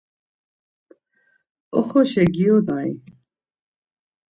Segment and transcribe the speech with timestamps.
[1.79, 2.91] Oxorişa giyonai?